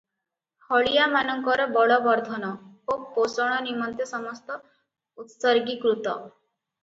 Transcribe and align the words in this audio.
ହଳିଆ 0.67 1.03
ମାନଙ୍କର 1.15 1.65
ବଳବର୍ଦ୍ଧନ 1.75 2.49
ଓ 2.93 2.97
ପୋଷଣ 3.17 3.59
ନିମନ୍ତେ 3.67 4.07
ସମସ୍ତ 4.13 4.57
ଉତ୍ସର୍ଗି 5.25 5.77
କୃତ। 5.87 6.17